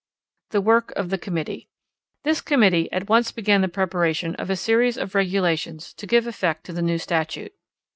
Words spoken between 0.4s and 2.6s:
The Work of the Committee. This